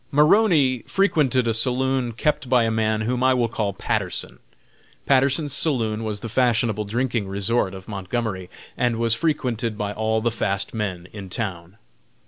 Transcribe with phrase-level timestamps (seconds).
[0.09, 4.39] Maroney frequented a saloon kept by a man whom I will call Patterson.
[5.05, 10.31] Patterson's saloon was the fashionable drinking resort of Montgomery, and was frequented by all the
[10.31, 11.77] fast men in town.